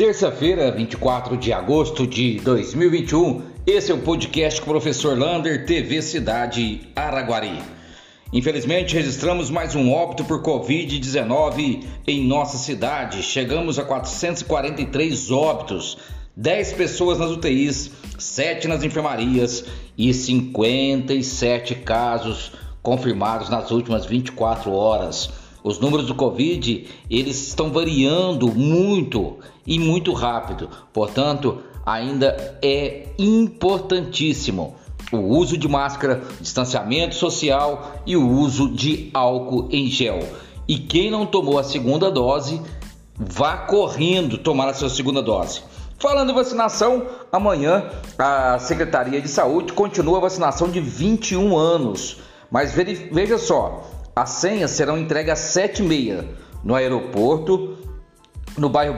Terça-feira, 0.00 0.70
24 0.70 1.36
de 1.36 1.52
agosto 1.52 2.06
de 2.06 2.40
2021, 2.40 3.42
esse 3.66 3.92
é 3.92 3.94
o 3.94 3.98
podcast 3.98 4.58
com 4.58 4.70
o 4.70 4.72
professor 4.72 5.14
Lander, 5.14 5.66
TV 5.66 6.00
Cidade 6.00 6.88
Araguari. 6.96 7.58
Infelizmente, 8.32 8.94
registramos 8.94 9.50
mais 9.50 9.74
um 9.74 9.92
óbito 9.92 10.24
por 10.24 10.42
Covid-19 10.42 11.84
em 12.06 12.26
nossa 12.26 12.56
cidade. 12.56 13.22
Chegamos 13.22 13.78
a 13.78 13.84
443 13.84 15.30
óbitos, 15.30 15.98
10 16.34 16.72
pessoas 16.72 17.18
nas 17.18 17.30
UTIs, 17.30 17.90
7 18.18 18.68
nas 18.68 18.82
enfermarias 18.82 19.66
e 19.98 20.14
57 20.14 21.74
casos 21.74 22.52
confirmados 22.82 23.50
nas 23.50 23.70
últimas 23.70 24.06
24 24.06 24.72
horas. 24.72 25.39
Os 25.62 25.78
números 25.78 26.06
do 26.06 26.14
Covid, 26.14 26.86
eles 27.10 27.48
estão 27.48 27.70
variando 27.70 28.48
muito 28.48 29.36
e 29.66 29.78
muito 29.78 30.12
rápido. 30.12 30.68
Portanto, 30.92 31.58
ainda 31.84 32.58
é 32.62 33.08
importantíssimo 33.18 34.76
o 35.12 35.18
uso 35.18 35.56
de 35.56 35.68
máscara, 35.68 36.22
distanciamento 36.40 37.14
social 37.14 37.96
e 38.06 38.16
o 38.16 38.28
uso 38.28 38.68
de 38.68 39.10
álcool 39.12 39.68
em 39.70 39.88
gel. 39.88 40.20
E 40.68 40.78
quem 40.78 41.10
não 41.10 41.26
tomou 41.26 41.58
a 41.58 41.64
segunda 41.64 42.10
dose, 42.10 42.62
vá 43.16 43.56
correndo 43.56 44.38
tomar 44.38 44.68
a 44.68 44.74
sua 44.74 44.88
segunda 44.88 45.20
dose. 45.20 45.62
Falando 45.98 46.30
em 46.30 46.34
vacinação, 46.34 47.06
amanhã 47.30 47.90
a 48.16 48.58
Secretaria 48.58 49.20
de 49.20 49.28
Saúde 49.28 49.72
continua 49.72 50.18
a 50.18 50.22
vacinação 50.22 50.70
de 50.70 50.80
21 50.80 51.58
anos. 51.58 52.18
Mas 52.50 52.72
veja 52.72 53.36
só, 53.36 53.84
as 54.14 54.30
senhas 54.30 54.70
serão 54.72 54.98
entregues 54.98 55.32
às 55.32 55.38
7h30 55.38 56.24
no 56.62 56.74
aeroporto, 56.74 57.78
no 58.56 58.68
bairro 58.68 58.94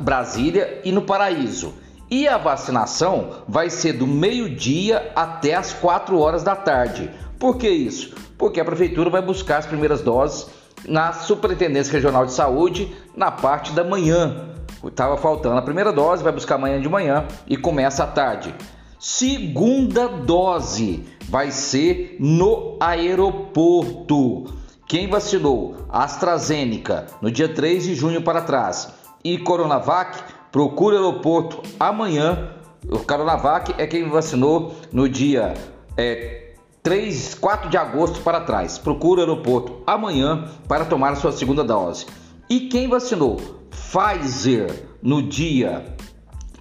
Brasília 0.00 0.80
e 0.84 0.92
no 0.92 1.02
Paraíso. 1.02 1.74
E 2.10 2.28
a 2.28 2.38
vacinação 2.38 3.42
vai 3.48 3.68
ser 3.68 3.94
do 3.94 4.06
meio-dia 4.06 5.10
até 5.14 5.54
as 5.54 5.72
4 5.72 6.18
horas 6.18 6.42
da 6.42 6.54
tarde. 6.54 7.10
Por 7.38 7.56
que 7.56 7.68
isso? 7.68 8.14
Porque 8.38 8.60
a 8.60 8.64
prefeitura 8.64 9.10
vai 9.10 9.22
buscar 9.22 9.58
as 9.58 9.66
primeiras 9.66 10.02
doses 10.02 10.46
na 10.86 11.12
Superintendência 11.12 11.92
Regional 11.92 12.24
de 12.24 12.32
Saúde 12.32 12.94
na 13.16 13.30
parte 13.30 13.72
da 13.72 13.82
manhã. 13.82 14.50
Estava 14.84 15.16
faltando 15.16 15.56
a 15.56 15.62
primeira 15.62 15.92
dose, 15.92 16.22
vai 16.22 16.32
buscar 16.32 16.54
amanhã 16.56 16.80
de 16.80 16.88
manhã 16.88 17.26
e 17.46 17.56
começa 17.56 18.04
à 18.04 18.06
tarde. 18.06 18.54
Segunda 18.98 20.08
dose 20.08 21.04
vai 21.28 21.50
ser 21.50 22.16
no 22.18 22.78
aeroporto. 22.80 24.44
Quem 24.86 25.08
vacinou 25.08 25.76
AstraZeneca 25.90 27.06
no 27.20 27.30
dia 27.30 27.48
3 27.48 27.84
de 27.84 27.94
junho 27.94 28.22
para 28.22 28.40
trás 28.40 28.88
e 29.22 29.36
Coronavac, 29.36 30.18
procure 30.50 30.96
o 30.96 30.98
aeroporto 30.98 31.60
amanhã. 31.78 32.52
O 32.88 33.00
Coronavac 33.00 33.74
é 33.76 33.86
quem 33.86 34.08
vacinou 34.08 34.74
no 34.92 35.08
dia 35.08 35.54
é, 35.96 36.54
3, 36.82 37.34
4 37.34 37.68
de 37.68 37.76
agosto 37.76 38.20
para 38.20 38.40
trás. 38.40 38.78
Procure 38.78 39.20
o 39.20 39.24
aeroporto 39.24 39.82
amanhã 39.86 40.48
para 40.68 40.84
tomar 40.84 41.12
a 41.12 41.16
sua 41.16 41.32
segunda 41.32 41.64
dose. 41.64 42.06
E 42.48 42.60
quem 42.60 42.88
vacinou 42.88 43.40
Pfizer 43.70 44.86
no 45.02 45.20
dia 45.20 45.84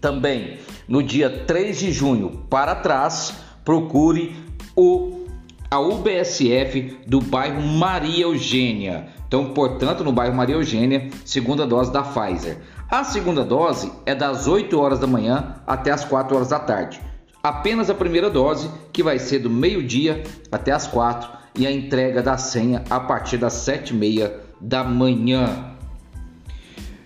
também 0.02 0.60
no 0.88 1.02
dia 1.02 1.30
3 1.30 1.78
de 1.78 1.92
junho 1.92 2.46
para 2.50 2.76
trás, 2.76 3.34
procure 3.64 4.36
o 4.76 5.26
a 5.70 5.80
UBSF 5.80 7.00
do 7.08 7.20
bairro 7.20 7.62
Maria 7.62 8.24
Eugênia. 8.24 9.08
Então, 9.28 9.54
portanto, 9.54 10.04
no 10.04 10.12
bairro 10.12 10.36
Maria 10.36 10.56
Eugênia, 10.56 11.10
segunda 11.26 11.66
dose 11.66 11.92
da 11.92 12.04
Pfizer. 12.04 12.60
A 12.90 13.04
segunda 13.04 13.44
dose 13.44 13.92
é 14.06 14.14
das 14.14 14.48
8 14.48 14.80
horas 14.80 15.00
da 15.00 15.08
manhã 15.08 15.56
até 15.66 15.92
as 15.92 16.06
4 16.06 16.36
horas 16.36 16.50
da 16.50 16.60
tarde. 16.60 17.02
Apenas 17.44 17.90
a 17.90 17.94
primeira 17.94 18.30
dose, 18.30 18.70
que 18.94 19.04
vai 19.04 19.20
ser 19.20 19.40
do 19.40 19.50
meio-dia 19.50 20.24
até 20.52 20.72
as 20.72 20.88
4 20.88 21.30
e 21.58 21.66
a 21.66 21.72
entrega 21.72 22.22
da 22.22 22.38
senha 22.38 22.84
a 22.90 23.00
partir 23.00 23.38
das 23.38 23.54
7h30 23.54 24.32
da 24.62 24.84
manhã. 24.84 25.75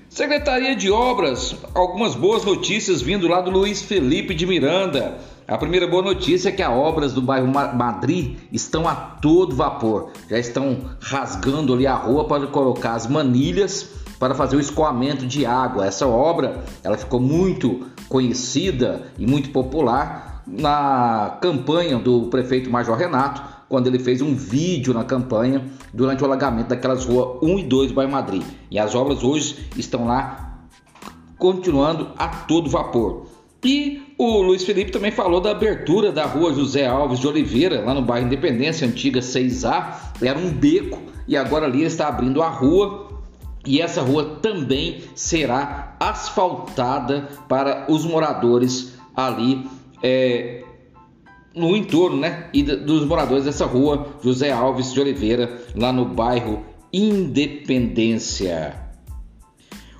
Secretaria 0.09 0.75
de 0.75 0.89
Obras, 0.89 1.55
algumas 1.75 2.15
boas 2.15 2.43
notícias 2.43 2.99
vindo 2.99 3.27
lá 3.27 3.41
do 3.41 3.51
Luiz 3.51 3.83
Felipe 3.83 4.33
de 4.33 4.47
Miranda. 4.47 5.19
A 5.47 5.55
primeira 5.55 5.87
boa 5.87 6.01
notícia 6.01 6.49
é 6.49 6.51
que 6.51 6.63
as 6.63 6.71
obras 6.71 7.13
do 7.13 7.21
bairro 7.21 7.47
Madrid 7.47 8.37
estão 8.51 8.87
a 8.87 8.95
todo 8.95 9.55
vapor. 9.55 10.11
Já 10.27 10.39
estão 10.39 10.79
rasgando 10.99 11.75
ali 11.75 11.85
a 11.85 11.93
rua 11.93 12.25
para 12.25 12.47
colocar 12.47 12.93
as 12.93 13.05
manilhas 13.05 13.87
para 14.19 14.33
fazer 14.33 14.55
o 14.55 14.59
escoamento 14.59 15.27
de 15.27 15.45
água. 15.45 15.85
Essa 15.85 16.07
obra, 16.07 16.63
ela 16.83 16.97
ficou 16.97 17.19
muito 17.19 17.85
conhecida 18.09 19.03
e 19.15 19.27
muito 19.27 19.51
popular 19.51 20.43
na 20.47 21.37
campanha 21.39 21.99
do 21.99 22.23
prefeito 22.23 22.69
Major 22.71 22.97
Renato, 22.97 23.43
quando 23.69 23.87
ele 23.87 23.99
fez 23.99 24.21
um 24.21 24.35
vídeo 24.35 24.93
na 24.93 25.03
campanha 25.03 25.63
durante 25.93 26.23
o 26.23 26.25
alagamento 26.25 26.69
daquelas 26.69 27.05
ruas 27.05 27.37
1 27.43 27.59
e 27.59 27.63
2 27.63 27.87
do 27.89 27.93
bairro 27.93 28.11
Madrid. 28.11 28.43
E 28.69 28.79
as 28.79 28.95
obras 28.95 29.23
hoje 29.23 29.69
estão 29.77 30.07
lá 30.07 30.65
continuando 31.37 32.09
a 32.17 32.27
todo 32.27 32.69
vapor. 32.69 33.27
E 33.63 34.13
o 34.17 34.41
Luiz 34.41 34.63
Felipe 34.63 34.91
também 34.91 35.11
falou 35.11 35.39
da 35.39 35.51
abertura 35.51 36.11
da 36.11 36.25
rua 36.25 36.53
José 36.53 36.87
Alves 36.87 37.19
de 37.19 37.27
Oliveira, 37.27 37.83
lá 37.83 37.93
no 37.93 38.01
bairro 38.01 38.25
Independência, 38.25 38.87
antiga 38.87 39.19
6A. 39.19 39.95
Era 40.21 40.39
um 40.39 40.49
beco 40.51 40.99
e 41.27 41.37
agora 41.37 41.65
ali 41.65 41.83
está 41.83 42.07
abrindo 42.07 42.41
a 42.41 42.49
rua. 42.49 43.07
E 43.65 43.81
essa 43.81 44.01
rua 44.01 44.39
também 44.41 45.01
será 45.13 45.95
asfaltada 45.99 47.27
para 47.47 47.85
os 47.89 48.05
moradores 48.05 48.93
ali 49.13 49.67
é, 50.01 50.63
no 51.55 51.75
entorno, 51.75 52.17
né? 52.17 52.49
E 52.53 52.63
dos 52.63 53.05
moradores 53.05 53.45
dessa 53.45 53.65
rua 53.65 54.07
José 54.21 54.51
Alves 54.51 54.93
de 54.93 54.99
Oliveira, 54.99 55.61
lá 55.75 55.91
no 55.91 56.05
bairro 56.05 56.63
Independência. 56.91 58.89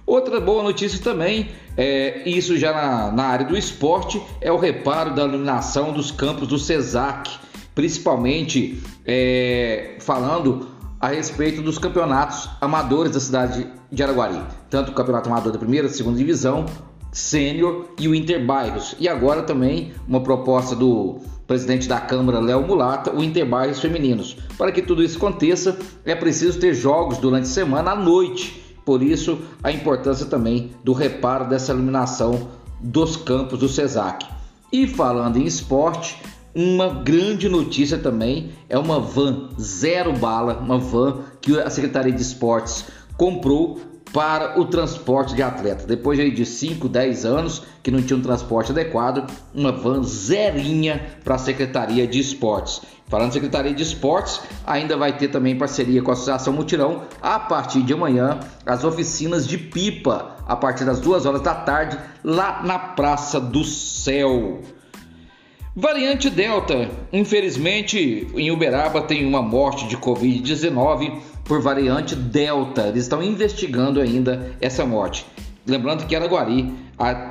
Outra 0.06 0.42
boa 0.42 0.64
notícia 0.64 1.00
também, 1.04 1.50
é, 1.78 2.28
isso 2.28 2.58
já 2.58 2.74
na, 2.74 3.12
na, 3.12 3.24
área 3.26 3.46
do 3.46 3.56
esporte, 3.56 4.20
é 4.42 4.52
o 4.52 4.58
reparo 4.58 5.14
da 5.14 5.24
iluminação 5.24 5.94
dos 5.94 6.10
campos 6.10 6.48
do 6.48 6.58
CESAC, 6.58 7.30
principalmente 7.76 8.82
é, 9.06 9.98
falando 10.00 10.68
a 11.00 11.10
respeito 11.10 11.62
dos 11.62 11.78
campeonatos 11.78 12.50
amadores 12.60 13.12
da 13.12 13.20
cidade 13.20 13.68
de 13.92 14.02
Araguari, 14.04 14.42
tanto 14.68 14.92
o 14.92 14.96
campeonato 14.96 15.30
amador 15.30 15.54
da 15.54 15.60
primeira 15.60 15.86
e 15.86 15.92
segunda 15.92 16.18
divisão, 16.18 16.66
sênior 17.12 17.86
e 18.00 18.08
o 18.08 18.16
Interbairros. 18.16 18.96
E 19.00 19.08
agora 19.08 19.44
também 19.44 19.94
uma 20.08 20.22
proposta 20.22 20.76
do 20.76 21.20
presidente 21.50 21.90
da 21.90 22.00
Câmara, 22.00 22.40
Léo 22.40 22.66
Mulata, 22.66 23.14
o 23.14 23.22
Interbairros 23.22 23.82
Femininos. 23.82 24.38
Para 24.58 24.72
que 24.72 24.82
tudo 24.82 25.04
isso 25.04 25.18
aconteça, 25.18 25.78
é 26.06 26.16
preciso 26.16 26.58
ter 26.60 26.74
jogos 26.74 27.18
durante 27.18 27.44
a 27.44 27.48
semana 27.48 27.92
à 27.92 27.96
noite 27.98 28.70
por 28.90 29.04
isso, 29.04 29.38
a 29.64 29.72
importância 29.72 30.26
também 30.26 30.72
do 30.84 30.94
reparo 30.94 31.48
dessa 31.48 31.72
iluminação 31.72 32.48
dos 32.80 33.16
campos 33.16 33.60
do 33.60 33.70
CESAC. 33.70 34.26
E 34.72 34.88
falando 34.88 35.38
em 35.38 35.46
esporte, 35.46 36.20
uma 36.56 36.88
grande 36.88 37.48
notícia 37.48 38.00
também 38.00 38.50
é 38.68 38.80
uma 38.80 39.00
van 39.00 39.50
zero 39.62 40.14
bala, 40.14 40.58
uma 40.58 40.80
van 40.80 41.20
que 41.40 41.60
a 41.60 41.70
Secretaria 41.70 42.12
de 42.12 42.24
Esportes 42.24 42.86
comprou 43.16 43.80
para 44.14 44.60
o 44.60 44.66
transporte 44.66 45.36
de 45.36 45.44
atleta. 45.44 45.86
Depois 45.86 46.18
de 46.18 46.46
5, 46.46 46.90
10 46.90 47.26
anos 47.26 47.64
que 47.84 47.92
não 47.92 48.02
tinha 48.02 48.18
um 48.18 48.22
transporte 48.22 48.72
adequado, 48.72 49.30
uma 49.54 49.72
van 49.72 50.04
zerinha 50.04 51.18
para 51.24 51.36
a 51.36 51.40
Secretaria 51.40 52.08
de 52.08 52.20
Esportes. 52.20 52.82
Falando 53.08 53.34
Secretaria 53.34 53.74
de 53.74 53.82
Esportes, 53.82 54.40
ainda 54.66 54.96
vai 54.96 55.18
ter 55.18 55.30
também 55.30 55.58
parceria 55.58 56.02
com 56.02 56.12
a 56.12 56.14
Associação 56.14 56.54
Mutirão 56.54 57.04
a 57.22 57.40
partir 57.40 57.82
de 57.82 57.94
amanhã 57.94 58.40
as 58.66 58.84
oficinas 58.84 59.48
de 59.48 59.58
pipa 59.58 60.36
a 60.48 60.56
partir 60.56 60.86
das 60.86 61.00
2 61.00 61.26
horas 61.26 61.42
da 61.42 61.56
tarde 61.56 61.98
lá 62.24 62.62
na 62.64 62.78
Praça 62.78 63.40
do 63.40 63.64
Céu. 63.64 64.60
Variante 65.76 66.30
Delta, 66.30 66.90
infelizmente 67.14 68.28
em 68.36 68.52
Uberaba 68.52 69.02
tem 69.02 69.26
uma 69.26 69.42
morte 69.42 69.88
de 69.88 69.98
Covid-19 69.98 71.20
por 71.50 71.60
variante 71.60 72.16
Delta. 72.16 72.84
Eles 72.84 73.04
estão 73.04 73.24
investigando 73.24 74.00
ainda 74.00 74.56
essa 74.62 74.86
morte. 74.86 75.26
Lembrando 75.66 76.06
que 76.06 76.14
em 76.14 76.18
Araguari 76.18 76.76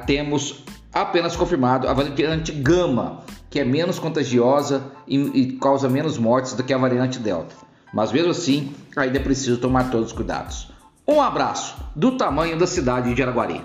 temos 0.06 0.64
apenas 0.92 1.36
confirmado 1.36 1.86
a 1.88 1.92
variante 1.92 2.50
Gama, 2.50 3.20
que 3.48 3.60
é 3.60 3.64
menos 3.64 4.00
contagiosa 4.00 4.82
e, 5.06 5.16
e 5.16 5.52
causa 5.52 5.88
menos 5.88 6.18
mortes 6.18 6.54
do 6.54 6.64
que 6.64 6.74
a 6.74 6.78
variante 6.78 7.20
Delta. 7.20 7.54
Mas 7.94 8.10
mesmo 8.10 8.32
assim, 8.32 8.74
ainda 8.96 9.18
é 9.18 9.22
preciso 9.22 9.58
tomar 9.58 9.88
todos 9.88 10.08
os 10.08 10.12
cuidados. 10.12 10.72
Um 11.06 11.22
abraço 11.22 11.76
do 11.94 12.16
tamanho 12.16 12.58
da 12.58 12.66
cidade 12.66 13.14
de 13.14 13.22
Araguari. 13.22 13.62